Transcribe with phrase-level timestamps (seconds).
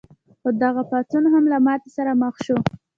[0.39, 2.57] خو دغه پاڅون هم له ماتې سره مخ شو.